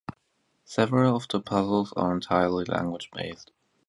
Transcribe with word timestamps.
Several 0.65 1.15
of 1.15 1.27
the 1.27 1.39
puzzles 1.39 1.93
are 1.95 2.11
entirely 2.15 2.65
language-based. 2.65 3.51